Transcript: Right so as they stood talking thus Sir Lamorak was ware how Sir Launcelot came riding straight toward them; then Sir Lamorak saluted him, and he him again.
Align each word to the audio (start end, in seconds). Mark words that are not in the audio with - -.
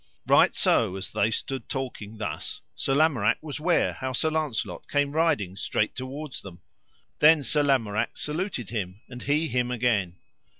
Right 0.25 0.55
so 0.55 0.95
as 0.95 1.11
they 1.11 1.29
stood 1.29 1.69
talking 1.69 2.17
thus 2.17 2.61
Sir 2.73 2.95
Lamorak 2.95 3.37
was 3.43 3.59
ware 3.59 3.93
how 3.93 4.13
Sir 4.13 4.31
Launcelot 4.31 4.89
came 4.89 5.11
riding 5.11 5.55
straight 5.55 5.93
toward 5.95 6.33
them; 6.41 6.63
then 7.19 7.43
Sir 7.43 7.61
Lamorak 7.61 8.17
saluted 8.17 8.71
him, 8.71 9.01
and 9.09 9.21
he 9.21 9.47
him 9.47 9.69
again. 9.69 10.17